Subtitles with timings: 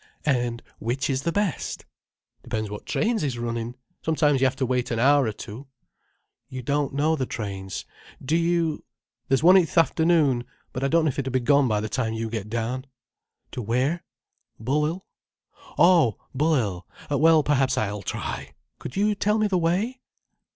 [0.25, 1.85] "And which is the best?"
[2.41, 3.75] "Depends what trains is runnin'.
[4.03, 5.67] Sometimes yer have to wait an hour or two—"
[6.49, 7.85] "You don't know the trains,
[8.19, 8.83] do you—?"
[9.27, 12.13] "There's one in th' afternoon—but I don't know if it'd be gone by the time
[12.15, 12.85] you get down."
[13.51, 14.03] "To where?"
[14.59, 15.05] "Bull'ill."
[15.77, 16.87] "Oh Bull'ill!
[17.11, 18.55] Well, perhaps I'll try.
[18.79, 20.01] Could you tell me the way?"